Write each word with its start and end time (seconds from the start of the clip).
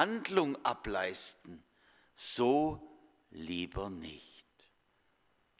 Handlung 0.00 0.56
ableisten, 0.64 1.62
so 2.16 2.80
lieber 3.32 3.90
nicht. 3.90 4.46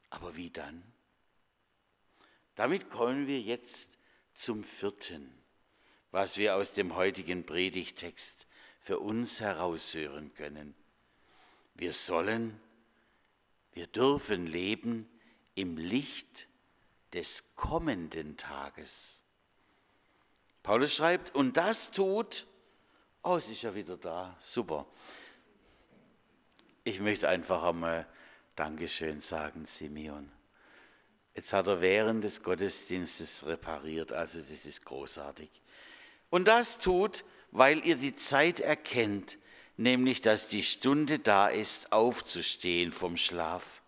Aber 0.09 0.35
wie 0.35 0.49
dann? 0.49 0.83
Damit 2.55 2.89
kommen 2.89 3.27
wir 3.27 3.39
jetzt 3.39 3.99
zum 4.33 4.65
vierten, 4.65 5.31
was 6.11 6.39
wir 6.39 6.57
aus 6.57 6.73
dem 6.73 6.95
heutigen 6.95 7.45
Predigtext 7.45 8.47
für 8.81 8.99
uns 8.99 9.41
heraushören 9.41 10.33
können. 10.33 10.75
Wir 11.75 11.93
sollen, 11.93 12.59
wir 13.73 13.89
dürfen 13.89 14.47
leben 14.47 15.07
im 15.55 15.77
Licht 15.77 16.49
des 17.13 17.45
kommenden 17.57 18.39
Tages. 18.39 19.23
Paulus 20.63 20.95
schreibt, 20.95 21.35
und 21.35 21.59
das 21.59 21.91
tut, 21.91 22.47
oh, 23.23 23.37
es 23.37 23.49
ist 23.49 23.63
ja 23.63 23.75
wieder 23.75 23.97
da, 23.97 24.37
super. 24.39 24.87
Ich 26.85 27.01
möchte 27.01 27.29
einfach 27.29 27.63
einmal 27.63 28.07
Dankeschön 28.57 29.21
sagen, 29.21 29.67
Simeon. 29.67 30.31
Jetzt 31.35 31.53
hat 31.53 31.67
er 31.67 31.81
während 31.81 32.25
des 32.25 32.43
Gottesdienstes 32.43 33.47
repariert, 33.47 34.13
also 34.13 34.41
das 34.41 34.67
ist 34.67 34.85
großartig. 34.85 35.51
Und 36.29 36.47
das 36.47 36.79
tut, 36.79 37.25
weil 37.51 37.85
ihr 37.85 37.97
die 37.97 38.15
Zeit 38.15 38.61
erkennt, 38.61 39.39
nämlich 39.77 40.21
dass 40.21 40.49
die 40.49 40.63
Stunde 40.63 41.19
da 41.19 41.49
ist, 41.49 41.93
aufzustehen 41.93 42.93
vom 42.93 43.17
Schlaf. 43.17 43.83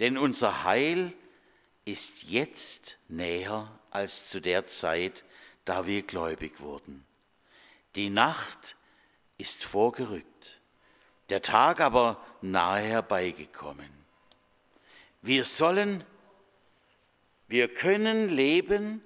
Denn 0.00 0.18
unser 0.18 0.64
Heil 0.64 1.12
ist 1.84 2.24
jetzt 2.24 2.98
näher 3.08 3.78
als 3.90 4.28
zu 4.28 4.40
der 4.40 4.66
Zeit, 4.66 5.24
da 5.64 5.86
wir 5.86 6.02
gläubig 6.02 6.60
wurden. 6.60 7.06
Die 7.94 8.10
Nacht 8.10 8.76
ist 9.38 9.64
vorgerückt, 9.64 10.60
der 11.28 11.42
Tag 11.42 11.80
aber 11.80 12.24
nahe 12.40 12.82
herbeigekommen. 12.82 13.90
Wir 15.22 15.44
sollen, 15.44 16.04
wir 17.48 17.72
können 17.72 18.28
leben, 18.28 19.02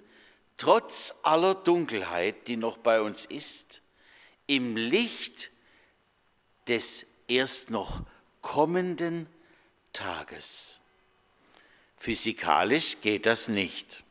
trotz 0.56 1.14
aller 1.22 1.54
Dunkelheit, 1.54 2.48
die 2.48 2.56
noch 2.56 2.78
bei 2.78 3.00
uns 3.00 3.24
ist, 3.24 3.82
im 4.46 4.76
Licht 4.76 5.50
des 6.66 7.06
erst 7.28 7.70
noch 7.70 8.02
kommenden 8.42 9.26
Tages. 9.92 10.80
Physikalisch 11.98 13.00
geht 13.02 13.26
das 13.26 13.48
nicht. 13.48 14.02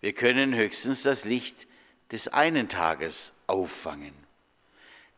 Wir 0.00 0.12
können 0.12 0.54
höchstens 0.54 1.02
das 1.02 1.24
Licht 1.24 1.66
des 2.10 2.28
einen 2.28 2.68
Tages 2.68 3.32
auffangen. 3.46 4.14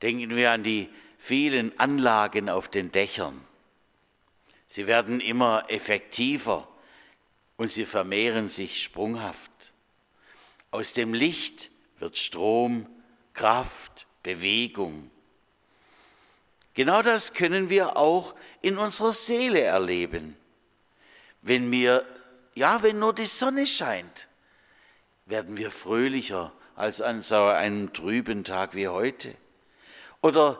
Denken 0.03 0.35
wir 0.37 0.51
an 0.51 0.63
die 0.63 0.89
vielen 1.19 1.79
Anlagen 1.79 2.49
auf 2.49 2.69
den 2.69 2.91
Dächern. 2.93 3.41
Sie 4.67 4.87
werden 4.87 5.21
immer 5.21 5.65
effektiver 5.69 6.67
und 7.57 7.71
sie 7.71 7.87
vermehren 7.87 8.49
sich 8.49 8.83
sprunghaft. 8.83 9.51
Aus 10.71 10.93
dem 10.93 11.15
Licht 11.15 11.71
wird 11.99 12.19
Strom, 12.19 12.87
Kraft, 13.35 14.07
Bewegung. 14.23 15.11
Genau 16.75 17.03
das 17.03 17.35
können 17.35 17.69
wir 17.69 17.97
auch 17.97 18.35
in 18.63 18.79
unserer 18.79 19.13
Seele 19.13 19.61
erleben. 19.61 20.37
Wenn 21.43 21.71
wir, 21.71 22.07
ja, 22.55 22.83
wenn 22.83 22.99
nur 22.99 23.15
die 23.15 23.27
Sonne 23.27 23.67
scheint, 23.67 24.29
werden 25.27 25.57
wir 25.57 25.71
fröhlicher 25.71 26.53
als 26.77 27.01
an 27.01 27.23
so 27.23 27.45
einem 27.45 27.93
trüben 27.93 28.45
Tag 28.45 28.75
wie 28.75 28.89
heute. 28.89 29.35
Oder 30.21 30.59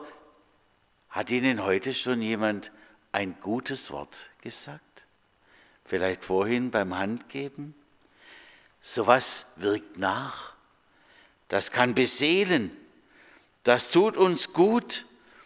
hat 1.09 1.29
Ihnen 1.29 1.63
heute 1.63 1.93
schon 1.93 2.21
jemand 2.21 2.71
ein 3.11 3.35
gutes 3.41 3.91
Wort 3.91 4.15
gesagt? 4.41 5.05
Vielleicht 5.85 6.25
vorhin 6.25 6.71
beim 6.71 6.97
Handgeben? 6.97 7.75
Sowas 8.81 9.45
wirkt 9.55 9.97
nach. 9.97 10.53
Das 11.47 11.71
kann 11.71 11.93
beseelen. 11.93 12.71
Das 13.63 13.91
tut 13.91 14.17
uns 14.17 14.53
gut. 14.53 15.05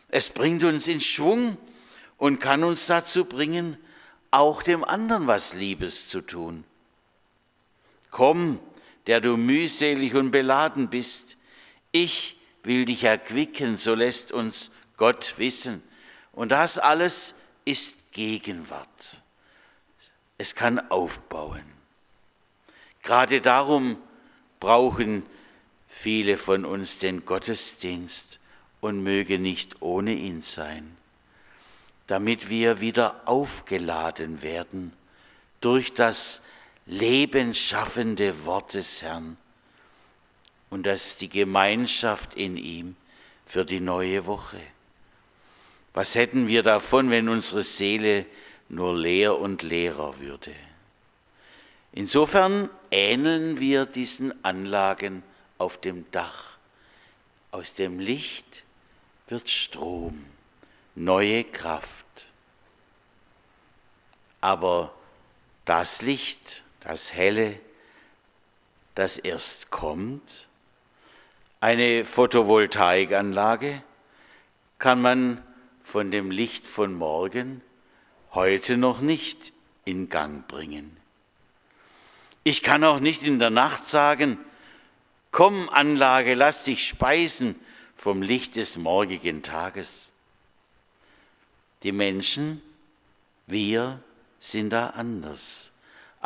Es 0.09 0.29
bringt 0.29 0.63
uns 0.63 0.87
in 0.87 1.01
Schwung 1.01 1.57
und 2.17 2.39
kann 2.39 2.63
uns 2.63 2.87
dazu 2.87 3.25
bringen, 3.25 3.77
auch 4.31 4.63
dem 4.63 4.83
anderen 4.83 5.27
was 5.27 5.53
Liebes 5.53 6.09
zu 6.09 6.21
tun. 6.21 6.63
Komm, 8.09 8.59
der 9.07 9.21
du 9.21 9.37
mühselig 9.37 10.13
und 10.15 10.31
beladen 10.31 10.89
bist, 10.89 11.37
ich 11.91 12.37
will 12.63 12.85
dich 12.85 13.03
erquicken, 13.03 13.77
so 13.77 13.95
lässt 13.95 14.31
uns 14.31 14.71
Gott 14.97 15.35
wissen. 15.37 15.81
Und 16.33 16.49
das 16.49 16.77
alles 16.77 17.33
ist 17.65 17.97
Gegenwart. 18.11 19.21
Es 20.37 20.53
kann 20.53 20.79
aufbauen. 20.91 21.63
Gerade 23.01 23.41
darum 23.41 23.97
brauchen 24.59 25.25
viele 25.87 26.37
von 26.37 26.65
uns 26.65 26.99
den 26.99 27.25
Gottesdienst 27.25 28.39
und 28.81 29.01
möge 29.01 29.39
nicht 29.39 29.81
ohne 29.81 30.13
ihn 30.13 30.41
sein 30.41 30.97
damit 32.07 32.49
wir 32.49 32.79
wieder 32.79 33.21
aufgeladen 33.25 34.41
werden 34.41 34.93
durch 35.59 35.93
das 35.93 36.41
lebensschaffende 36.87 38.45
Wort 38.45 38.73
des 38.73 39.01
Herrn 39.01 39.37
und 40.69 40.85
das 40.85 41.17
die 41.17 41.29
Gemeinschaft 41.29 42.33
in 42.33 42.57
ihm 42.57 42.95
für 43.45 43.65
die 43.65 43.79
neue 43.79 44.25
Woche. 44.25 44.59
Was 45.93 46.15
hätten 46.15 46.47
wir 46.47 46.63
davon, 46.63 47.09
wenn 47.09 47.29
unsere 47.29 47.63
Seele 47.63 48.25
nur 48.69 48.95
leer 48.95 49.37
und 49.37 49.63
leerer 49.63 50.19
würde? 50.19 50.53
Insofern 51.91 52.69
ähneln 52.91 53.59
wir 53.59 53.85
diesen 53.85 54.43
Anlagen 54.45 55.23
auf 55.57 55.79
dem 55.79 56.05
Dach. 56.11 56.57
Aus 57.51 57.73
dem 57.73 57.99
Licht 57.99 58.63
wird 59.27 59.49
Strom 59.49 60.25
neue 60.95 61.43
Kraft. 61.43 62.05
Aber 64.41 64.93
das 65.65 66.01
Licht, 66.01 66.63
das 66.87 67.11
Helle, 67.11 67.59
das 68.95 69.17
erst 69.17 69.71
kommt, 69.71 70.47
eine 71.59 72.05
Photovoltaikanlage, 72.05 73.83
kann 74.79 75.01
man 75.01 75.43
von 75.83 76.11
dem 76.11 76.31
Licht 76.31 76.65
von 76.65 76.93
morgen 76.93 77.61
heute 78.31 78.77
noch 78.77 79.01
nicht 79.01 79.51
in 79.83 80.07
Gang 80.07 80.47
bringen. 80.47 80.95
Ich 82.45 82.63
kann 82.63 82.85
auch 82.85 83.01
nicht 83.01 83.21
in 83.21 83.37
der 83.39 83.49
Nacht 83.49 83.83
sagen, 83.85 84.37
komm 85.31 85.67
Anlage, 85.67 86.35
lass 86.35 86.63
dich 86.63 86.87
speisen 86.87 87.55
vom 87.97 88.21
Licht 88.21 88.55
des 88.55 88.77
morgigen 88.77 89.43
Tages. 89.43 90.13
Die 91.83 91.91
Menschen, 91.91 92.61
wir 93.45 93.99
sind 94.39 94.69
da 94.69 94.91
anders 94.91 95.66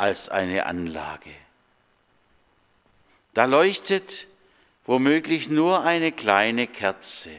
als 0.02 0.30
eine 0.30 0.66
Anlage. 0.66 1.30
Da 3.36 3.46
leuchtet 3.46 4.26
womöglich 4.84 5.48
nur 5.48 5.84
eine 5.84 6.12
kleine 6.12 6.66
Kerze 6.66 7.30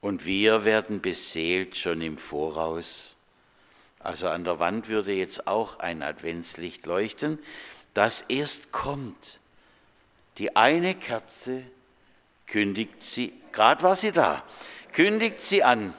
und 0.00 0.24
wir 0.24 0.64
werden 0.64 1.00
beseelt 1.00 1.76
schon 1.76 2.02
im 2.02 2.18
Voraus. 2.18 3.14
Also 4.00 4.28
an 4.28 4.42
der 4.42 4.58
Wand 4.58 4.88
würde 4.88 5.12
jetzt 5.12 5.46
auch 5.46 5.78
ein 5.78 6.02
Adventslicht 6.02 6.86
leuchten, 6.86 7.38
das 7.94 8.22
erst 8.22 8.72
kommt. 8.72 9.38
Die 10.38 10.56
eine 10.56 10.96
Kerze 10.96 11.62
kündigt 12.48 13.00
sie, 13.00 13.32
gerade 13.52 13.84
war 13.84 13.94
sie 13.94 14.10
da, 14.10 14.42
kündigt 14.92 15.40
sie 15.40 15.62
an 15.62 15.94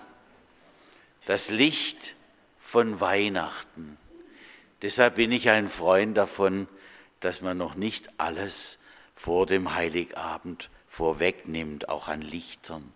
das 1.27 1.49
Licht 1.49 2.15
von 2.59 2.99
Weihnachten. 2.99 3.97
Deshalb 4.81 5.15
bin 5.15 5.31
ich 5.31 5.49
ein 5.49 5.67
Freund 5.69 6.17
davon, 6.17 6.67
dass 7.19 7.41
man 7.41 7.57
noch 7.57 7.75
nicht 7.75 8.09
alles 8.17 8.79
vor 9.15 9.45
dem 9.45 9.75
Heiligabend 9.75 10.69
vorwegnimmt, 10.87 11.89
auch 11.89 12.07
an 12.07 12.21
Lichtern. 12.21 12.93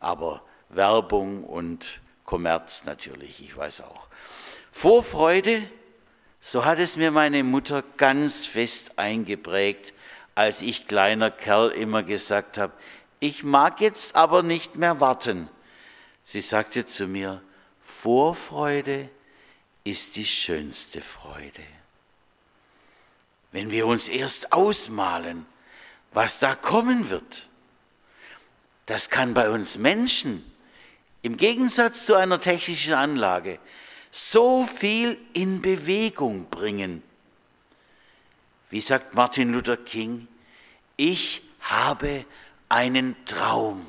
Aber 0.00 0.42
Werbung 0.68 1.44
und 1.44 2.00
Kommerz 2.24 2.84
natürlich, 2.84 3.42
ich 3.42 3.56
weiß 3.56 3.82
auch. 3.82 4.08
Vorfreude, 4.70 5.62
so 6.40 6.64
hat 6.64 6.78
es 6.78 6.96
mir 6.96 7.10
meine 7.10 7.44
Mutter 7.44 7.82
ganz 7.96 8.46
fest 8.46 8.98
eingeprägt, 8.98 9.92
als 10.34 10.62
ich 10.62 10.86
kleiner 10.86 11.30
Kerl 11.30 11.70
immer 11.70 12.02
gesagt 12.02 12.58
habe, 12.58 12.72
ich 13.20 13.44
mag 13.44 13.80
jetzt 13.80 14.16
aber 14.16 14.42
nicht 14.42 14.76
mehr 14.76 14.98
warten 15.00 15.48
Sie 16.24 16.40
sagte 16.40 16.86
zu 16.86 17.06
mir, 17.06 17.42
Vorfreude 17.84 19.08
ist 19.84 20.16
die 20.16 20.24
schönste 20.24 21.02
Freude. 21.02 21.62
Wenn 23.50 23.70
wir 23.70 23.86
uns 23.86 24.08
erst 24.08 24.52
ausmalen, 24.52 25.46
was 26.12 26.38
da 26.38 26.54
kommen 26.54 27.10
wird, 27.10 27.48
das 28.86 29.10
kann 29.10 29.34
bei 29.34 29.50
uns 29.50 29.76
Menschen 29.78 30.44
im 31.22 31.36
Gegensatz 31.36 32.06
zu 32.06 32.14
einer 32.14 32.40
technischen 32.40 32.94
Anlage 32.94 33.58
so 34.10 34.66
viel 34.66 35.18
in 35.32 35.62
Bewegung 35.62 36.48
bringen. 36.50 37.02
Wie 38.70 38.80
sagt 38.80 39.14
Martin 39.14 39.52
Luther 39.52 39.76
King, 39.76 40.28
ich 40.96 41.42
habe 41.60 42.24
einen 42.68 43.16
Traum. 43.24 43.86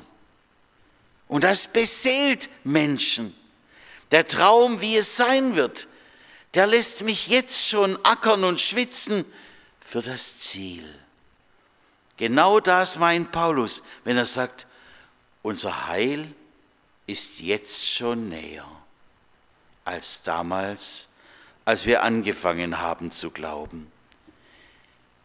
Und 1.26 1.44
das 1.44 1.66
beseelt 1.66 2.48
Menschen. 2.64 3.34
Der 4.14 4.28
Traum, 4.28 4.80
wie 4.80 4.96
es 4.96 5.16
sein 5.16 5.56
wird, 5.56 5.88
der 6.54 6.68
lässt 6.68 7.02
mich 7.02 7.26
jetzt 7.26 7.68
schon 7.68 7.98
ackern 8.04 8.44
und 8.44 8.60
schwitzen 8.60 9.24
für 9.80 10.02
das 10.02 10.38
Ziel. 10.38 10.84
Genau 12.16 12.60
das 12.60 12.96
meint 12.96 13.32
Paulus, 13.32 13.82
wenn 14.04 14.16
er 14.16 14.24
sagt, 14.24 14.68
unser 15.42 15.88
Heil 15.88 16.32
ist 17.08 17.40
jetzt 17.40 17.90
schon 17.90 18.28
näher 18.28 18.68
als 19.84 20.22
damals, 20.22 21.08
als 21.64 21.84
wir 21.84 22.04
angefangen 22.04 22.78
haben 22.78 23.10
zu 23.10 23.32
glauben. 23.32 23.90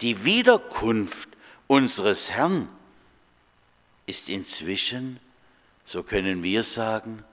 Die 0.01 0.25
Wiederkunft 0.25 1.29
unseres 1.67 2.31
Herrn 2.31 2.67
ist 4.07 4.29
inzwischen, 4.29 5.19
so 5.85 6.01
können 6.01 6.41
wir 6.41 6.63
sagen, 6.63 7.23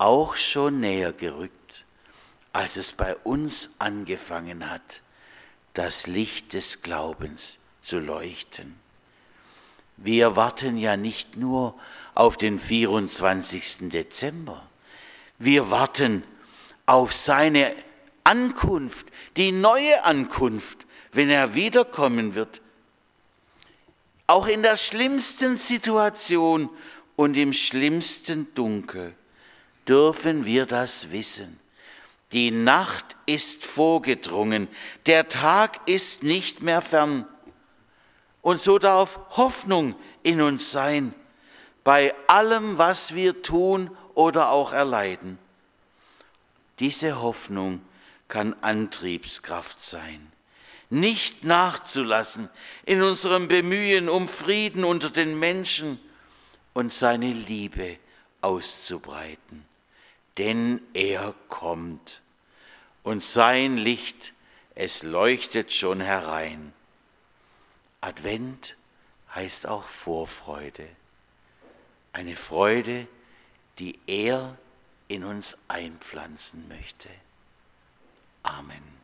auch 0.00 0.36
schon 0.36 0.80
näher 0.80 1.12
gerückt, 1.12 1.84
als 2.54 2.76
es 2.76 2.92
bei 2.92 3.14
uns 3.16 3.70
angefangen 3.78 4.70
hat, 4.70 5.02
das 5.74 6.06
Licht 6.06 6.54
des 6.54 6.80
Glaubens 6.80 7.58
zu 7.82 7.98
leuchten. 7.98 8.76
Wir 9.98 10.36
warten 10.36 10.78
ja 10.78 10.96
nicht 10.96 11.36
nur 11.36 11.74
auf 12.14 12.38
den 12.38 12.58
24. 12.58 13.90
Dezember. 13.90 14.66
Wir 15.38 15.70
warten 15.70 16.24
auf 16.86 17.12
seine 17.12 17.74
Ankunft, 18.24 19.06
die 19.36 19.52
neue 19.52 20.02
Ankunft, 20.04 20.86
wenn 21.12 21.28
er 21.28 21.54
wiederkommen 21.54 22.34
wird. 22.34 22.62
Auch 24.26 24.46
in 24.46 24.62
der 24.62 24.78
schlimmsten 24.78 25.58
Situation 25.58 26.70
und 27.16 27.36
im 27.36 27.52
schlimmsten 27.52 28.52
Dunkel 28.54 29.14
dürfen 29.90 30.46
wir 30.46 30.66
das 30.66 31.10
wissen. 31.10 31.58
Die 32.30 32.52
Nacht 32.52 33.16
ist 33.26 33.66
vorgedrungen, 33.66 34.68
der 35.06 35.28
Tag 35.28 35.80
ist 35.88 36.22
nicht 36.22 36.62
mehr 36.62 36.80
fern. 36.80 37.26
Und 38.40 38.60
so 38.60 38.78
darf 38.78 39.18
Hoffnung 39.30 39.96
in 40.22 40.40
uns 40.40 40.70
sein, 40.70 41.12
bei 41.82 42.14
allem, 42.28 42.78
was 42.78 43.16
wir 43.16 43.42
tun 43.42 43.90
oder 44.14 44.50
auch 44.50 44.72
erleiden. 44.72 45.38
Diese 46.78 47.20
Hoffnung 47.20 47.80
kann 48.28 48.54
Antriebskraft 48.60 49.80
sein, 49.84 50.30
nicht 50.88 51.42
nachzulassen 51.42 52.48
in 52.86 53.02
unserem 53.02 53.48
Bemühen 53.48 54.08
um 54.08 54.28
Frieden 54.28 54.84
unter 54.84 55.10
den 55.10 55.36
Menschen 55.36 55.98
und 56.74 56.92
seine 56.92 57.32
Liebe 57.32 57.98
auszubreiten. 58.40 59.69
Denn 60.38 60.80
er 60.94 61.34
kommt 61.48 62.22
und 63.02 63.22
sein 63.22 63.76
Licht, 63.76 64.32
es 64.74 65.02
leuchtet 65.02 65.72
schon 65.72 66.00
herein. 66.00 66.72
Advent 68.00 68.76
heißt 69.34 69.66
auch 69.66 69.84
Vorfreude 69.84 70.88
eine 72.12 72.36
Freude, 72.36 73.06
die 73.78 73.98
er 74.06 74.56
in 75.08 75.24
uns 75.24 75.56
einpflanzen 75.68 76.68
möchte. 76.68 77.08
Amen. 78.42 78.99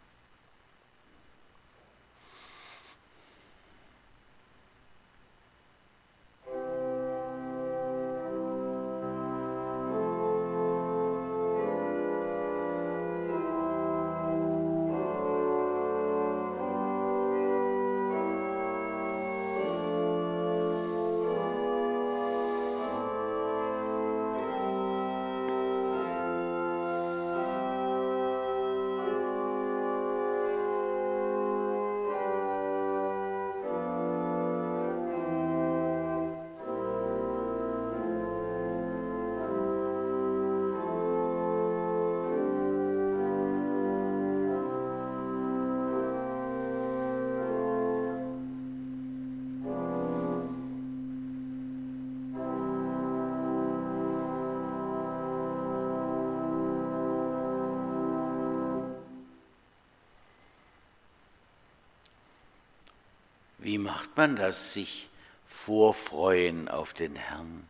Wie 63.67 63.79
macht 63.79 64.17
man 64.17 64.37
das, 64.37 64.75
sich 64.75 65.09
vorfreuen 65.49 66.69
auf 66.69 66.93
den 66.95 67.17
Herrn? 67.17 67.69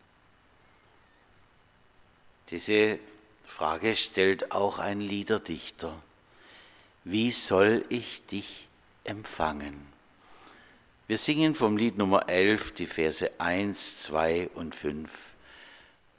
Diese 2.51 2.99
Frage 3.47 3.97
stellt 3.97 4.53
auch 4.53 4.79
ein 4.79 5.01
Liederdichter. 5.01 5.95
Wie 7.05 7.31
soll 7.31 7.83
ich 7.89 8.27
dich 8.27 8.69
empfangen? 9.05 9.87
Wir 11.07 11.17
singen 11.17 11.55
vom 11.55 11.79
Lied 11.79 11.97
Nummer 11.97 12.29
11 12.29 12.73
die 12.73 12.87
Verse 12.87 13.41
1, 13.41 14.03
2 14.03 14.51
und 14.53 14.75
5 14.75 15.11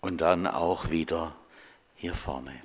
und 0.02 0.22
dann 0.22 0.48
auch 0.48 0.90
wieder 0.90 1.36
hier 1.98 2.16
vorne. 2.16 2.60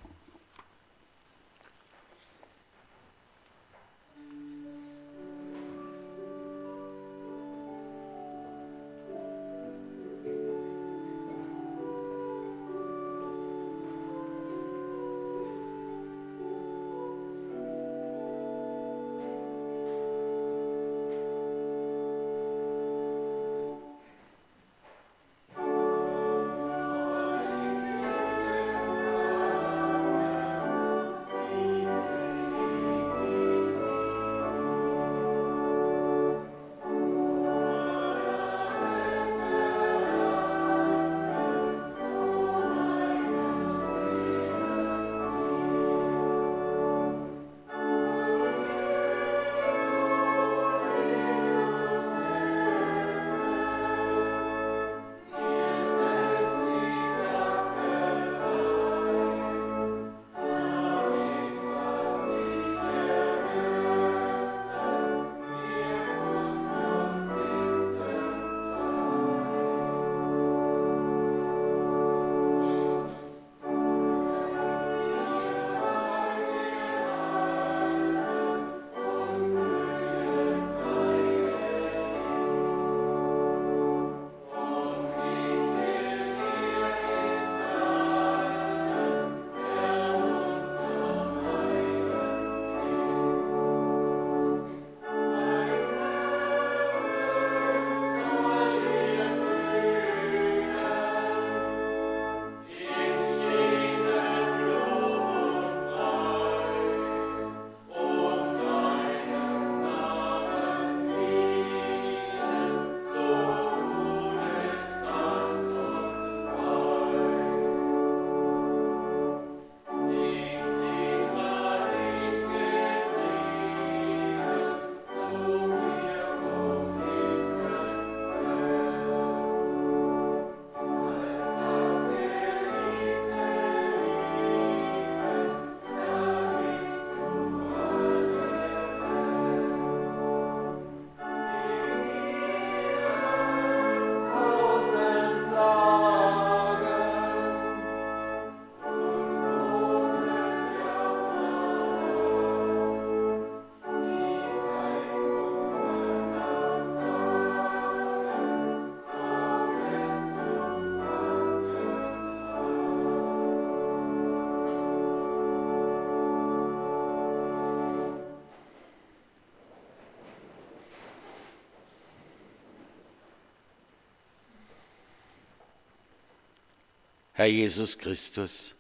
Herr 177.35 177.47
Jesus 177.47 177.97
Christus, 177.97 178.75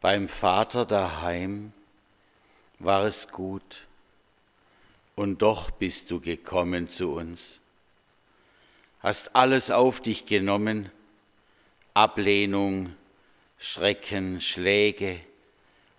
beim 0.00 0.28
Vater 0.28 0.86
daheim 0.86 1.72
war 2.78 3.06
es 3.06 3.26
gut, 3.28 3.88
und 5.16 5.42
doch 5.42 5.72
bist 5.72 6.12
du 6.12 6.20
gekommen 6.20 6.88
zu 6.88 7.10
uns, 7.10 7.58
hast 9.00 9.34
alles 9.34 9.72
auf 9.72 10.00
dich 10.00 10.26
genommen, 10.26 10.92
Ablehnung, 11.92 12.94
Schrecken, 13.58 14.40
Schläge 14.40 15.18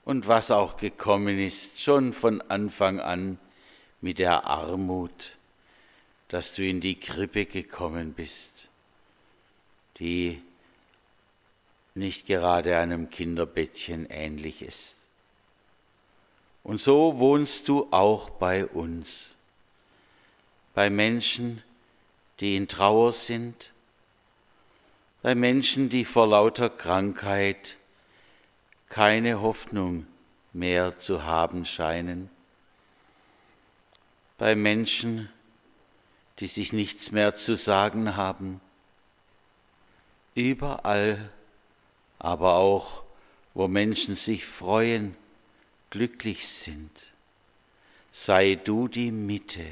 und 0.06 0.30
was 0.30 0.52
auch 0.52 0.78
gekommen 0.78 1.38
ist, 1.38 1.82
schon 1.82 2.14
von 2.14 2.40
Anfang 2.40 3.02
an 3.02 3.40
mit 4.00 4.20
der 4.20 4.46
Armut, 4.46 5.34
dass 6.30 6.56
du 6.56 6.66
in 6.66 6.80
die 6.80 6.98
Krippe 6.98 7.46
gekommen 7.46 8.14
bist, 8.14 8.70
die 10.00 10.42
nicht 11.94 12.26
gerade 12.26 12.78
einem 12.78 13.10
Kinderbettchen 13.10 14.10
ähnlich 14.10 14.62
ist. 14.62 14.96
Und 16.64 16.80
so 16.80 17.18
wohnst 17.18 17.68
du 17.68 17.88
auch 17.92 18.30
bei 18.30 18.66
uns, 18.66 19.30
bei 20.74 20.90
Menschen, 20.90 21.64
die 22.40 22.56
in 22.56 22.68
Trauer 22.68 23.12
sind, 23.12 23.72
bei 25.22 25.36
Menschen, 25.36 25.90
die 25.90 26.06
vor 26.06 26.28
lauter 26.28 26.70
Krankheit 26.70 27.78
keine 28.90 29.42
Hoffnung 29.42 30.08
mehr 30.54 30.98
zu 31.00 31.24
haben 31.24 31.66
scheinen, 31.66 32.30
bei 34.38 34.56
Menschen, 34.56 35.30
die 36.40 36.48
sich 36.48 36.74
nichts 36.74 37.12
mehr 37.12 37.36
zu 37.36 37.56
sagen 37.56 38.16
haben, 38.16 38.60
überall, 40.34 41.30
aber 42.24 42.54
auch, 42.54 43.02
wo 43.56 43.68
Menschen 43.68 44.16
sich 44.16 44.46
freuen, 44.46 45.16
glücklich 45.90 46.48
sind. 46.48 46.92
Sei 48.12 48.56
du 48.56 48.88
die 48.88 49.12
Mitte. 49.12 49.66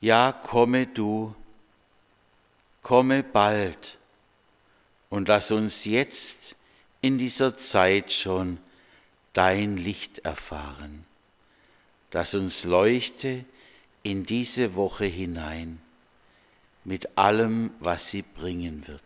Ja, 0.00 0.32
komme 0.32 0.88
du, 0.88 1.34
komme 2.82 3.22
bald 3.22 3.98
und 5.08 5.28
lass 5.28 5.52
uns 5.52 5.84
jetzt 5.84 6.56
in 7.00 7.18
dieser 7.18 7.56
Zeit 7.56 8.12
schon 8.12 8.58
dein 9.32 9.76
Licht 9.76 10.18
erfahren. 10.18 11.04
Lass 12.10 12.34
uns 12.34 12.64
leuchte 12.64 13.44
in 14.02 14.26
diese 14.26 14.74
Woche 14.74 15.04
hinein 15.04 15.80
mit 16.84 17.16
allem, 17.16 17.70
was 17.78 18.10
sie 18.10 18.22
bringen 18.22 18.86
wird. 18.86 19.05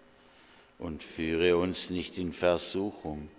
Und 0.81 1.03
führe 1.03 1.57
uns 1.57 1.89
nicht 1.89 2.17
in 2.17 2.33
Versuchung, 2.33 3.29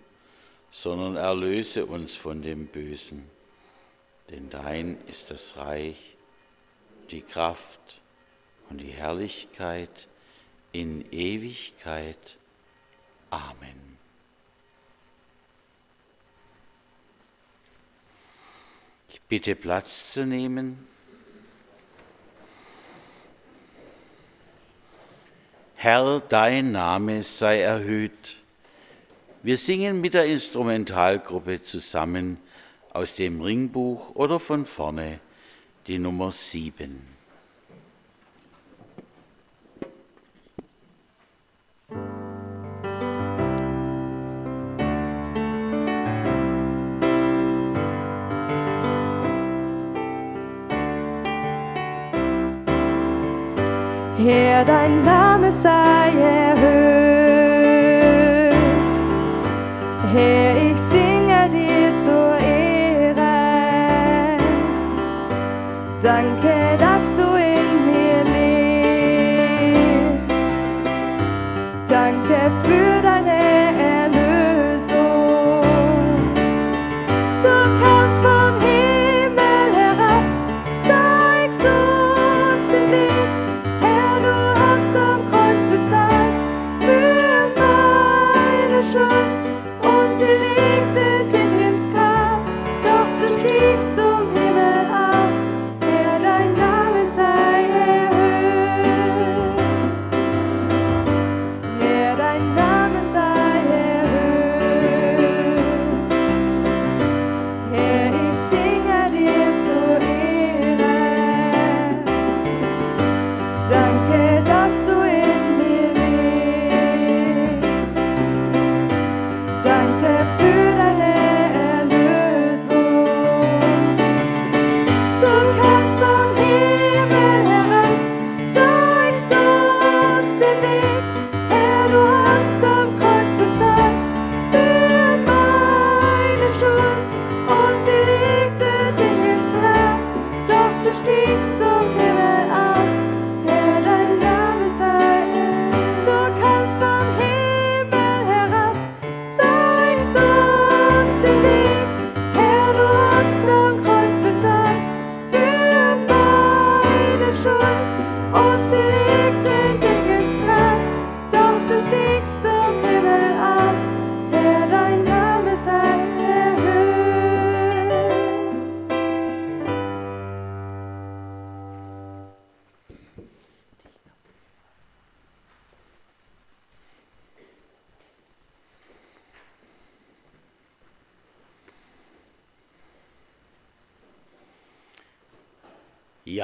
sondern 0.71 1.17
erlöse 1.17 1.85
uns 1.85 2.15
von 2.15 2.41
dem 2.41 2.67
Bösen. 2.67 3.29
Denn 4.31 4.49
dein 4.49 4.97
ist 5.09 5.31
das 5.31 5.57
Reich, 5.57 6.17
die 7.11 7.21
Kraft 7.21 8.01
und 8.71 8.79
die 8.79 8.93
Herrlichkeit 8.93 10.09
in 10.71 11.05
Ewigkeit. 11.13 12.39
Amen. 13.29 13.99
Ich 19.09 19.21
bitte 19.23 19.57
Platz 19.57 20.13
zu 20.13 20.25
nehmen. 20.25 20.92
Herr, 25.85 26.21
dein 26.21 26.71
Name 26.71 27.25
sei 27.25 27.61
erhöht 27.61 28.37
wir 29.43 29.59
singen 29.59 30.01
mit 30.01 30.15
der 30.15 30.27
Instrumentalgruppe 30.27 31.61
zusammen 31.61 32.39
aus 32.93 33.17
dem 33.17 33.41
Ringbuch 33.41 34.15
oder 34.15 34.39
von 34.39 34.65
vorne 34.65 35.19
die 35.89 35.99
Nummer 35.99 36.31
7. 36.31 37.01
Herr, 54.25 54.65
dein 54.65 55.05
Name 55.05 55.51
sei 55.51 56.13
erhöht. 56.13 57.02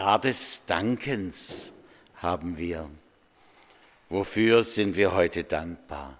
Jahr 0.08 0.22
des 0.22 0.62
Dankens 0.64 1.70
haben 2.16 2.56
wir. 2.56 2.88
Wofür 4.08 4.64
sind 4.64 4.96
wir 4.96 5.12
heute 5.12 5.44
dankbar? 5.44 6.16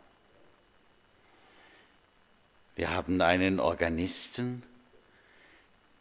Wir 2.77 2.91
haben 2.91 3.23
einen 3.23 3.59
Organisten, 3.59 4.63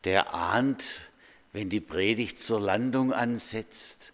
der 0.04 0.34
ahnt, 0.34 0.84
wenn 1.54 1.70
die 1.70 1.80
Predigt 1.80 2.42
zur 2.42 2.60
Landung 2.60 3.14
ansetzt, 3.14 4.12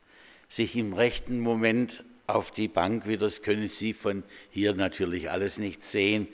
sich 0.49 0.75
im 0.75 0.93
rechten 0.93 1.39
Moment 1.39 2.03
auf 2.27 2.51
die 2.51 2.67
Bank, 2.67 3.07
wie 3.07 3.17
das 3.17 3.41
können 3.41 3.69
Sie 3.69 3.93
von 3.93 4.21
hier 4.51 4.75
natürlich 4.75 5.31
alles 5.31 5.57
nicht 5.57 5.81
sehen, 5.81 6.27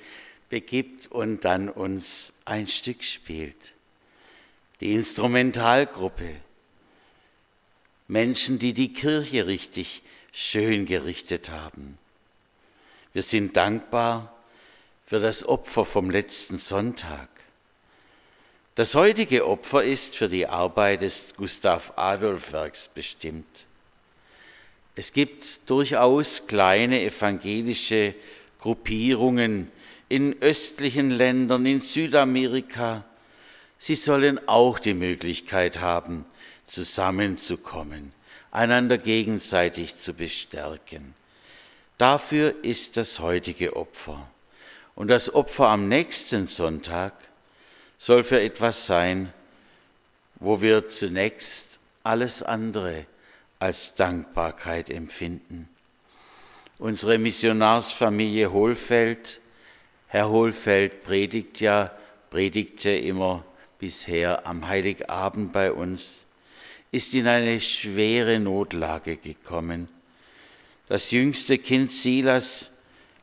begibt 0.49 1.07
und 1.09 1.45
dann 1.45 1.69
uns 1.69 2.33
ein 2.43 2.67
Stück 2.67 3.01
spielt. 3.01 3.73
Die 4.81 4.91
Instrumentalgruppe, 4.91 6.35
Menschen, 8.09 8.57
die 8.57 8.73
die 8.73 8.91
Kirche 8.91 9.45
richtig 9.45 10.01
schön 10.33 10.87
gerichtet 10.87 11.49
haben. 11.49 11.97
Wir 13.13 13.21
sind 13.21 13.55
dankbar 13.55 14.35
für 15.05 15.19
das 15.19 15.47
Opfer 15.47 15.85
vom 15.85 16.09
letzten 16.09 16.57
Sonntag. 16.57 17.29
Das 18.73 18.95
heutige 18.95 19.47
Opfer 19.47 19.83
ist 19.83 20.15
für 20.15 20.27
die 20.27 20.47
Arbeit 20.47 21.03
des 21.03 21.35
Gustav 21.37 21.93
Adolf 21.97 22.51
Werks 22.51 22.89
bestimmt. 22.93 23.45
Es 24.95 25.13
gibt 25.13 25.59
durchaus 25.69 26.47
kleine 26.47 27.03
evangelische 27.03 28.15
Gruppierungen 28.59 29.71
in 30.07 30.41
östlichen 30.41 31.11
Ländern, 31.11 31.65
in 31.67 31.81
Südamerika. 31.81 33.05
Sie 33.77 33.95
sollen 33.95 34.39
auch 34.47 34.79
die 34.79 34.95
Möglichkeit 34.95 35.79
haben, 35.79 36.25
zusammenzukommen, 36.69 38.13
einander 38.51 38.97
gegenseitig 38.97 39.97
zu 39.99 40.13
bestärken. 40.13 41.13
Dafür 41.97 42.63
ist 42.63 42.97
das 42.97 43.19
heutige 43.19 43.75
Opfer. 43.75 44.29
Und 44.95 45.09
das 45.09 45.33
Opfer 45.33 45.67
am 45.67 45.87
nächsten 45.87 46.47
Sonntag 46.47 47.13
soll 47.97 48.23
für 48.23 48.41
etwas 48.41 48.85
sein, 48.85 49.33
wo 50.35 50.61
wir 50.61 50.87
zunächst 50.87 51.79
alles 52.03 52.41
andere 52.41 53.05
als 53.59 53.93
Dankbarkeit 53.95 54.89
empfinden. 54.89 55.67
Unsere 56.77 57.17
Missionarsfamilie 57.17 58.51
Hohlfeld, 58.53 59.41
Herr 60.07 60.29
Hohlfeld 60.29 61.03
predigt 61.03 61.59
ja, 61.59 61.91
predigte 62.29 62.89
immer 62.89 63.43
bisher 63.79 64.47
am 64.47 64.67
Heiligabend 64.67 65.51
bei 65.51 65.73
uns, 65.73 66.25
ist 66.91 67.13
in 67.13 67.27
eine 67.27 67.61
schwere 67.61 68.39
Notlage 68.39 69.17
gekommen. 69.17 69.87
Das 70.87 71.11
jüngste 71.11 71.57
Kind 71.57 71.91
Silas 71.91 72.71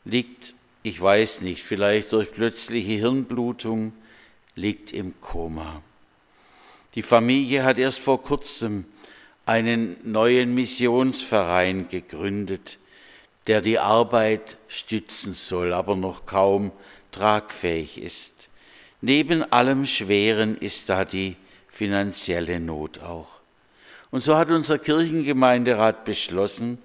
liegt, 0.04 0.54
ich 0.82 1.00
weiß 1.00 1.40
nicht, 1.40 1.64
vielleicht 1.64 2.12
durch 2.12 2.30
plötzliche 2.30 2.92
Hirnblutung, 2.92 3.92
liegt 4.54 4.92
im 4.92 5.20
Koma. 5.20 5.82
Die 6.94 7.02
Familie 7.02 7.64
hat 7.64 7.78
erst 7.78 7.98
vor 7.98 8.22
kurzem 8.22 8.86
einen 9.44 9.96
neuen 10.04 10.54
Missionsverein 10.54 11.88
gegründet, 11.88 12.78
der 13.46 13.60
die 13.60 13.78
Arbeit 13.78 14.56
stützen 14.68 15.34
soll, 15.34 15.72
aber 15.72 15.94
noch 15.94 16.26
kaum 16.26 16.72
tragfähig 17.12 18.00
ist. 18.00 18.48
Neben 19.00 19.42
allem 19.52 19.86
Schweren 19.86 20.56
ist 20.56 20.88
da 20.88 21.04
die 21.04 21.36
finanzielle 21.68 22.58
Not 22.58 22.98
auch. 23.00 23.35
Und 24.10 24.20
so 24.20 24.36
hat 24.36 24.50
unser 24.50 24.78
Kirchengemeinderat 24.78 26.04
beschlossen, 26.04 26.78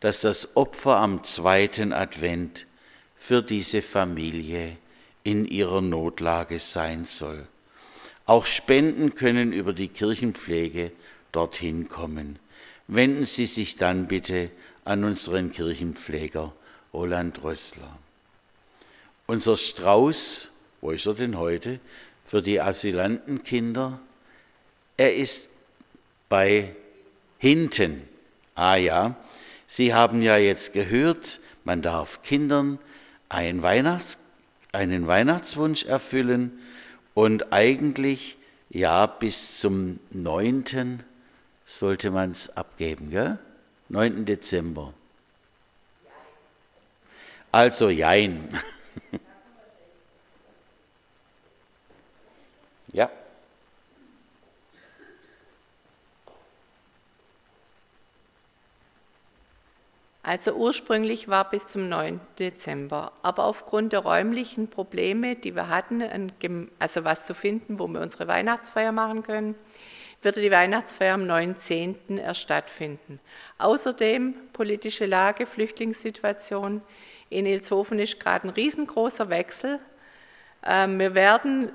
dass 0.00 0.20
das 0.20 0.56
Opfer 0.56 0.96
am 0.96 1.24
zweiten 1.24 1.92
Advent 1.92 2.66
für 3.16 3.42
diese 3.42 3.82
Familie 3.82 4.76
in 5.22 5.44
ihrer 5.44 5.80
Notlage 5.80 6.58
sein 6.58 7.04
soll. 7.04 7.46
Auch 8.24 8.46
Spenden 8.46 9.14
können 9.14 9.52
über 9.52 9.72
die 9.72 9.88
Kirchenpflege 9.88 10.92
dorthin 11.32 11.88
kommen. 11.88 12.38
Wenden 12.88 13.26
Sie 13.26 13.46
sich 13.46 13.76
dann 13.76 14.08
bitte 14.08 14.50
an 14.84 15.04
unseren 15.04 15.52
Kirchenpfleger 15.52 16.52
Roland 16.92 17.42
Rössler. 17.44 17.98
Unser 19.26 19.56
Strauß, 19.56 20.50
wo 20.80 20.90
ist 20.90 21.06
er 21.06 21.14
denn 21.14 21.38
heute, 21.38 21.78
für 22.26 22.42
die 22.42 22.60
Asylantenkinder, 22.60 24.00
er 24.96 25.14
ist 25.14 25.49
bei 26.30 26.74
hinten. 27.36 28.08
Ah 28.54 28.76
ja, 28.76 29.16
Sie 29.66 29.92
haben 29.92 30.22
ja 30.22 30.38
jetzt 30.38 30.72
gehört, 30.72 31.40
man 31.64 31.82
darf 31.82 32.22
Kindern 32.22 32.78
einen, 33.28 33.62
Weihnachts-, 33.62 34.16
einen 34.72 35.06
Weihnachtswunsch 35.06 35.84
erfüllen 35.84 36.58
und 37.12 37.52
eigentlich 37.52 38.38
ja 38.70 39.04
bis 39.06 39.58
zum 39.58 40.00
9 40.10 41.04
sollte 41.66 42.10
man 42.10 42.30
es 42.30 42.56
abgeben, 42.56 43.10
gell? 43.10 43.38
9. 43.88 44.24
Dezember. 44.24 44.94
Also 47.52 47.90
Jein. 47.90 48.60
ja. 52.92 53.10
Also 60.22 60.52
ursprünglich 60.52 61.28
war 61.28 61.48
bis 61.48 61.66
zum 61.68 61.88
9. 61.88 62.20
Dezember, 62.38 63.12
aber 63.22 63.44
aufgrund 63.44 63.94
der 63.94 64.00
räumlichen 64.00 64.68
Probleme, 64.68 65.34
die 65.34 65.54
wir 65.54 65.68
hatten, 65.68 66.02
also 66.78 67.04
was 67.04 67.24
zu 67.24 67.34
finden, 67.34 67.78
wo 67.78 67.88
wir 67.88 68.00
unsere 68.02 68.28
Weihnachtsfeier 68.28 68.92
machen 68.92 69.22
können, 69.22 69.54
wird 70.22 70.36
die 70.36 70.50
Weihnachtsfeier 70.50 71.14
am 71.14 71.26
19. 71.26 72.18
erst 72.18 72.40
stattfinden. 72.40 73.18
Außerdem 73.56 74.34
politische 74.52 75.06
Lage, 75.06 75.46
Flüchtlingssituation. 75.46 76.82
In 77.30 77.46
Ilshofen 77.46 77.98
ist 77.98 78.20
gerade 78.20 78.48
ein 78.48 78.50
riesengroßer 78.50 79.30
Wechsel. 79.30 79.78
Ähm, 80.62 80.98
wir 80.98 81.14
werden 81.14 81.72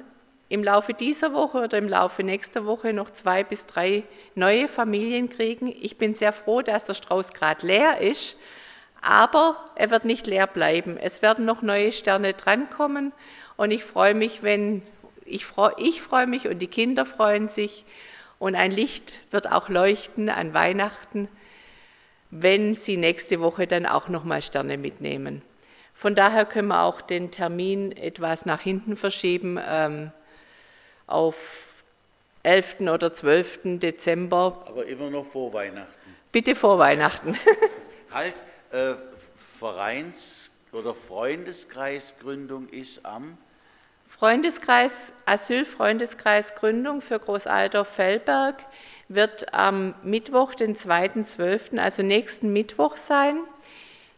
im 0.50 0.64
Laufe 0.64 0.94
dieser 0.94 1.34
Woche 1.34 1.64
oder 1.64 1.78
im 1.78 1.90
Laufe 1.90 2.24
nächster 2.24 2.66
Woche 2.66 2.94
noch 2.94 3.12
zwei 3.12 3.44
bis 3.44 3.66
drei 3.66 4.04
neue 4.36 4.68
Familien 4.68 5.30
kriegen. 5.30 5.68
Ich 5.68 5.98
bin 5.98 6.16
sehr 6.16 6.34
froh, 6.34 6.62
dass 6.62 6.86
der 6.86 6.94
Strauß 6.94 7.34
gerade 7.34 7.66
leer 7.66 8.00
ist, 8.00 8.38
aber 9.02 9.58
er 9.76 9.90
wird 9.90 10.06
nicht 10.06 10.28
leer 10.28 10.48
bleiben. 10.48 10.98
Es 10.98 11.22
werden 11.22 11.46
noch 11.46 11.62
neue 11.62 11.92
Sterne 11.92 12.34
drankommen 12.34 13.12
und 13.58 13.72
ich 13.72 13.84
freue 13.84 14.14
mich, 14.14 14.44
wenn 14.44 14.82
ich 15.26 15.46
freue, 15.46 15.74
ich 15.78 16.02
freue 16.02 16.28
mich 16.28 16.48
und 16.48 16.60
die 16.60 16.68
Kinder 16.68 17.06
freuen 17.06 17.48
sich, 17.48 17.84
und 18.40 18.56
ein 18.56 18.72
Licht 18.72 19.20
wird 19.32 19.52
auch 19.52 19.70
leuchten 19.70 20.30
an 20.30 20.54
Weihnachten, 20.54 21.30
wenn 22.32 22.76
Sie 22.76 22.98
nächste 22.98 23.40
Woche 23.40 23.66
dann 23.68 23.86
auch 23.86 24.10
nochmal 24.10 24.42
Sterne 24.42 24.78
mitnehmen. 24.78 25.42
Von 25.94 26.16
daher 26.16 26.46
können 26.46 26.68
wir 26.68 26.82
auch 26.82 27.02
den 27.02 27.32
Termin 27.32 27.94
etwas 27.94 28.46
nach 28.46 28.60
hinten 28.60 28.98
verschieben 28.98 29.58
ähm, 29.66 30.12
auf 31.08 31.36
11. 32.44 32.82
oder 32.82 33.14
12. 33.14 33.80
Dezember. 33.80 34.64
Aber 34.68 34.86
immer 34.86 35.10
noch 35.10 35.26
vor 35.26 35.54
Weihnachten. 35.54 36.16
Bitte 36.32 36.56
vor 36.56 36.80
Weihnachten. 36.80 37.38
halt, 38.12 38.36
äh, 38.72 38.96
Vereins- 39.60 40.52
oder 40.72 40.94
Freundeskreisgründung 40.94 42.70
ist 42.70 43.06
am 43.06 43.38
Freundeskreis, 44.10 45.12
Asylfreundeskreis 45.26 46.56
Gründung 46.56 47.02
für 47.02 47.20
Großalter 47.20 47.84
Fellberg 47.84 48.64
wird 49.10 49.54
am 49.54 49.94
Mittwoch, 50.04 50.56
den 50.56 50.76
2.12., 50.76 51.78
also 51.78 52.02
nächsten 52.02 52.54
Mittwoch 52.54 52.96
sein. 52.98 53.40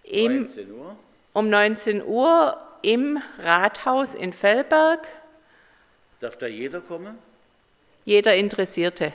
Im, 0.04 0.42
19 0.42 0.72
Uhr. 0.72 0.96
Um 1.34 1.50
19 1.50 2.06
Uhr 2.06 2.58
im 2.84 3.20
Rathaus 3.40 4.14
in 4.14 4.34
Fellberg. 4.34 5.08
Darf 6.20 6.38
da 6.38 6.48
jeder 6.48 6.82
kommen? 6.82 7.16
Jeder 8.06 8.36
Interessierte. 8.36 9.14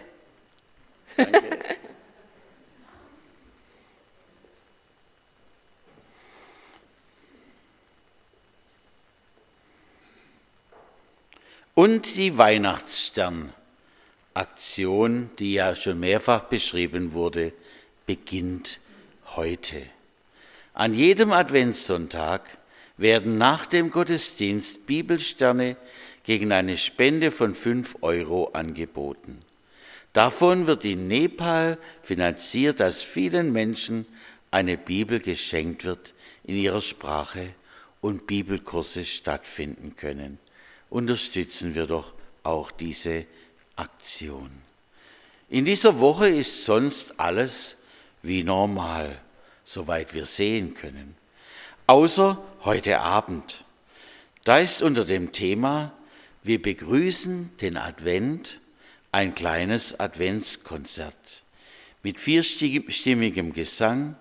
Danke. 1.17 1.59
Und 11.75 12.17
die 12.17 12.37
Weihnachtsstern-Aktion, 12.37 15.31
die 15.39 15.55
ja 15.55 15.75
schon 15.75 15.99
mehrfach 15.99 16.43
beschrieben 16.45 17.15
wurde, 17.15 17.55
beginnt 18.07 18.79
heute. 19.35 19.87
An 20.75 20.93
jedem 20.93 21.33
Adventssonntag 21.33 22.43
werden 22.99 23.39
nach 23.39 23.65
dem 23.67 23.91
Gottesdienst 23.91 24.85
Bibelsterne 24.87 25.77
gegen 26.25 26.53
eine 26.53 26.77
Spende 26.77 27.31
von 27.31 27.55
5 27.55 27.97
Euro 28.01 28.51
angeboten. 28.53 29.43
Davon 30.13 30.67
wird 30.67 30.85
in 30.85 31.09
Nepal 31.09 31.79
finanziert, 32.03 32.81
dass 32.81 33.03
vielen 33.03 33.53
Menschen 33.53 34.07
eine 34.51 34.77
Bibel 34.77 35.21
geschenkt 35.21 35.85
wird 35.85 36.13
in 36.45 36.57
ihrer 36.57 36.83
Sprache 36.83 37.55
und 38.01 38.27
Bibelkurse 38.27 39.05
stattfinden 39.05 39.97
können. 39.97 40.39
Unterstützen 40.91 41.75
wir 41.75 41.87
doch 41.87 42.13
auch 42.43 42.71
diese 42.71 43.25
Aktion. 43.77 44.51
In 45.49 45.65
dieser 45.65 45.99
Woche 45.99 46.29
ist 46.29 46.65
sonst 46.65 47.19
alles 47.19 47.79
wie 48.23 48.43
normal, 48.43 49.19
soweit 49.65 50.13
wir 50.13 50.27
sehen 50.27 50.75
können. 50.75 51.17
Außer 51.87 52.43
heute 52.65 53.01
Abend. 53.01 53.65
Da 54.45 54.59
ist 54.59 54.83
unter 54.83 55.05
dem 55.05 55.33
Thema 55.33 55.93
Wir 56.43 56.61
begrüßen 56.61 57.57
den 57.61 57.77
Advent 57.77 58.59
ein 59.13 59.35
kleines 59.35 59.99
Adventskonzert 60.01 61.45
mit 62.03 62.19
vierstimmigem 62.19 63.53
Gesang, 63.53 64.17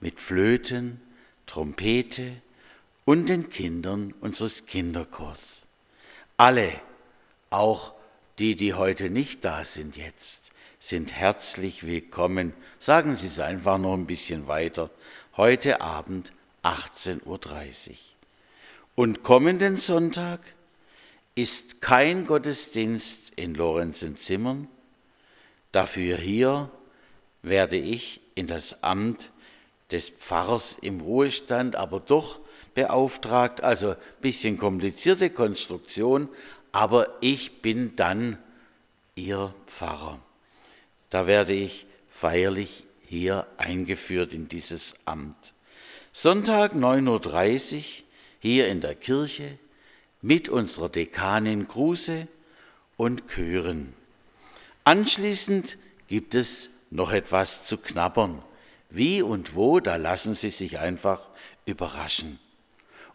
mit 0.00 0.20
Flöten, 0.20 1.00
Trompete 1.46 2.42
und 3.06 3.26
den 3.26 3.48
Kindern 3.48 4.12
unseres 4.20 4.66
Kinderchors. 4.66 5.62
Alle, 6.36 6.78
auch 7.48 7.94
die, 8.38 8.54
die 8.54 8.74
heute 8.74 9.08
nicht 9.08 9.42
da 9.42 9.64
sind 9.64 9.96
jetzt, 9.96 10.52
sind 10.80 11.12
herzlich 11.12 11.86
willkommen. 11.86 12.52
Sagen 12.78 13.16
Sie 13.16 13.26
es 13.26 13.40
einfach 13.40 13.78
noch 13.78 13.94
ein 13.94 14.06
bisschen 14.06 14.46
weiter. 14.48 14.90
Heute 15.36 15.80
Abend 15.80 16.32
18.30 16.62 17.24
Uhr. 17.24 17.38
Und 18.94 19.22
kommenden 19.22 19.78
Sonntag 19.78 20.40
ist 21.38 21.80
kein 21.80 22.26
Gottesdienst 22.26 23.30
in 23.36 23.54
Lorenzenzimmern. 23.54 24.66
Dafür 25.70 26.16
hier 26.16 26.68
werde 27.42 27.76
ich 27.76 28.20
in 28.34 28.48
das 28.48 28.82
Amt 28.82 29.30
des 29.92 30.08
Pfarrers 30.08 30.76
im 30.82 31.00
Ruhestand, 31.00 31.76
aber 31.76 32.00
doch 32.00 32.40
beauftragt. 32.74 33.62
Also 33.62 33.90
ein 33.90 33.96
bisschen 34.20 34.58
komplizierte 34.58 35.30
Konstruktion, 35.30 36.28
aber 36.72 37.06
ich 37.20 37.62
bin 37.62 37.94
dann 37.94 38.38
Ihr 39.14 39.54
Pfarrer. 39.68 40.18
Da 41.08 41.28
werde 41.28 41.52
ich 41.52 41.86
feierlich 42.10 42.82
hier 43.06 43.46
eingeführt 43.58 44.32
in 44.32 44.48
dieses 44.48 44.96
Amt. 45.04 45.54
Sonntag 46.12 46.72
9.30 46.72 47.76
Uhr 47.76 47.84
hier 48.40 48.66
in 48.66 48.80
der 48.80 48.96
Kirche 48.96 49.56
mit 50.20 50.48
unserer 50.48 50.88
Dekanin 50.88 51.68
Kruse 51.68 52.28
und 52.96 53.28
Chören. 53.28 53.94
Anschließend 54.84 55.78
gibt 56.08 56.34
es 56.34 56.70
noch 56.90 57.12
etwas 57.12 57.66
zu 57.66 57.78
knabbern. 57.78 58.42
Wie 58.90 59.22
und 59.22 59.54
wo, 59.54 59.80
da 59.80 59.96
lassen 59.96 60.34
Sie 60.34 60.50
sich 60.50 60.78
einfach 60.78 61.20
überraschen. 61.66 62.38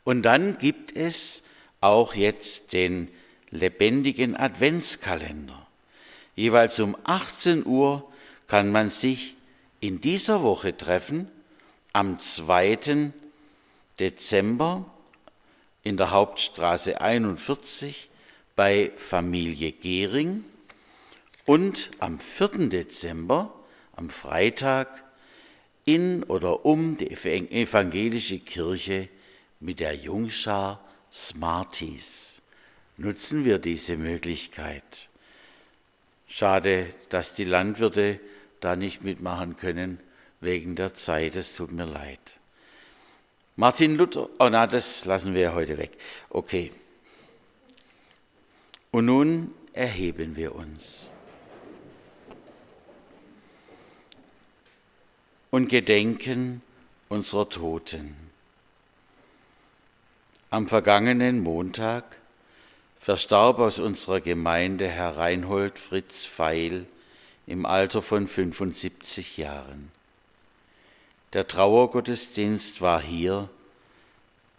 Und 0.04 0.22
dann 0.22 0.58
gibt 0.60 0.96
es 0.96 1.42
auch 1.82 2.13
jetzt 2.13 2.74
den 2.74 3.10
lebendigen 3.50 4.38
Adventskalender. 4.38 5.68
Jeweils 6.36 6.80
um 6.80 6.96
18 7.04 7.66
Uhr 7.66 8.10
kann 8.48 8.72
man 8.72 8.89
sich 8.89 9.36
in 9.80 10.00
dieser 10.00 10.44
Woche 10.44 10.78
treffen, 10.78 11.30
am 11.92 12.20
2. 12.20 13.12
Dezember 14.00 14.86
in 15.84 15.98
der 15.98 16.12
Hauptstraße 16.12 17.02
41 17.02 18.10
bei 18.56 18.91
Familie 18.98 19.72
Gehring 19.72 20.46
und 21.46 21.91
am 22.00 22.19
4. 22.19 22.69
Dezember, 22.69 23.54
am 23.96 24.10
Freitag, 24.10 25.04
in 25.86 26.24
oder 26.24 26.65
um 26.65 26.96
die 26.98 27.12
evangelische 27.12 28.39
Kirche 28.39 29.10
mit 29.60 29.82
der 29.82 29.96
Jungschar 29.96 30.80
Smarties. 31.12 32.41
Nutzen 32.96 33.43
wir 33.43 33.60
diese 33.60 33.98
Möglichkeit. 33.98 35.10
Schade, 36.28 36.93
dass 37.10 37.36
die 37.36 37.43
Landwirte 37.43 38.19
da 38.62 38.76
nicht 38.76 39.04
mitmachen 39.04 39.58
können 39.58 40.00
wegen 40.39 40.76
der 40.76 40.93
Zeit. 40.93 41.36
Es 41.36 41.54
tut 41.54 41.72
mir 41.72 41.86
leid. 41.86 42.19
Martin 43.56 43.96
Luther, 43.96 44.30
oh 44.39 44.50
na, 44.50 44.66
das 44.66 45.06
lassen 45.06 45.34
wir 45.36 45.54
heute 45.54 45.78
weg. 45.78 45.92
Okay. 46.30 46.72
Und 48.92 49.06
nun 49.06 49.54
erheben 49.74 50.36
wir 50.36 50.56
uns 50.56 51.10
und 55.52 55.70
gedenken 55.70 56.63
unserer 57.10 57.48
Toten. 57.48 58.16
Am 60.50 60.68
vergangenen 60.68 61.42
Montag 61.42 62.06
verstarb 63.00 63.60
aus 63.60 63.78
unserer 63.78 64.20
Gemeinde 64.20 64.88
Herr 64.88 65.16
Reinhold 65.16 65.78
Fritz 65.78 66.26
Feil 66.26 66.88
im 67.46 67.68
Alter 67.68 68.02
von 68.02 68.28
75 68.28 69.38
Jahren. 69.38 69.92
Der 71.34 71.48
Trauergottesdienst 71.48 72.80
war 72.80 73.02
hier 73.02 73.50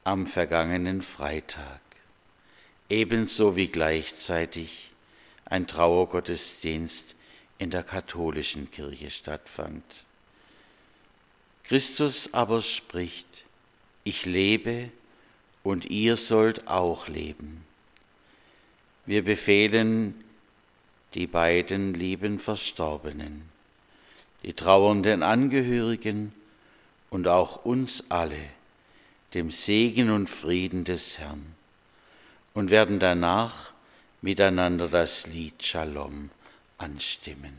am 0.03 0.27
vergangenen 0.27 1.03
Freitag, 1.03 1.81
ebenso 2.89 3.55
wie 3.55 3.69
gleichzeitig 3.69 4.91
ein 5.45 5.69
Trauergottesdienst 5.69 7.15
in 7.59 7.71
der 7.71 7.85
katholischen 7.85 8.73
Kirche 8.73 9.11
stattfand. 9.11 9.85
Christus 11.63 12.29
aber 12.35 12.61
spricht, 12.61 13.45
ich 14.03 14.27
lebe 14.27 14.91
und 15.63 15.85
ihr 15.87 16.17
sollt 16.17 16.67
auch 16.67 17.07
leben. 17.07 17.65
Wir 19.07 19.23
befehlen 19.23 20.25
die 21.15 21.29
beiden 21.29 21.95
lieben 21.95 22.41
Verstorbenen, 22.41 23.43
die 24.43 24.55
trauernden 24.55 25.23
Angehörigen, 25.23 26.33
und 27.15 27.29
auch 27.29 27.65
uns 27.65 28.03
alle 28.09 28.41
dem 29.35 29.53
Segen 29.53 30.11
und 30.11 30.29
Frieden 30.29 30.85
des 30.85 31.17
Herrn 31.17 31.55
und 32.55 32.71
werden 32.71 32.99
danach 32.99 33.71
miteinander 34.21 34.89
das 34.89 35.25
Lied 35.29 35.63
Shalom 35.63 36.31
anstimmen. 36.77 37.57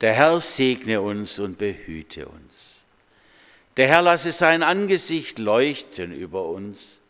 Der 0.00 0.14
Herr 0.14 0.40
segne 0.40 1.00
uns 1.00 1.40
und 1.40 1.58
behüte 1.58 2.28
uns. 2.28 2.84
Der 3.76 3.88
Herr 3.88 4.02
lasse 4.02 4.30
sein 4.30 4.62
Angesicht 4.62 5.40
leuchten 5.40 6.12
über 6.12 6.44
uns 6.44 7.00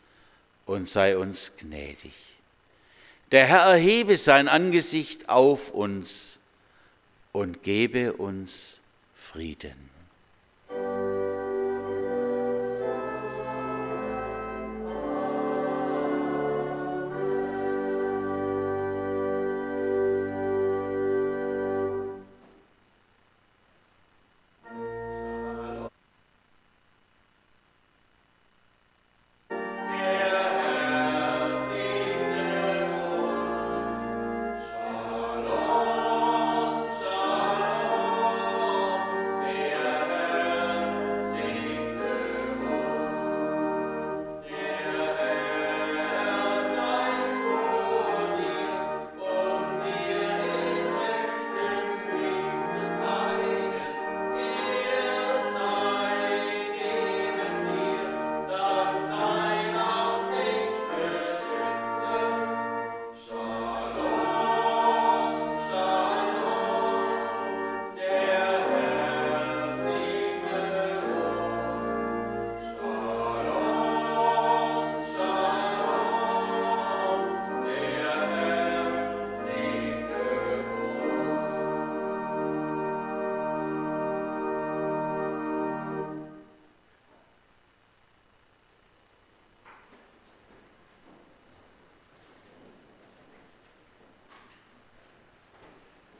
und 0.65 0.89
sei 0.89 1.15
uns 1.19 1.51
gnädig. 1.59 2.15
Der 3.31 3.45
Herr 3.45 3.61
erhebe 3.61 4.17
sein 4.17 4.47
Angesicht 4.47 5.29
auf 5.29 5.69
uns 5.69 6.38
und 7.31 7.63
gebe 7.63 8.13
uns 8.13 8.79
Frieden. 9.31 9.89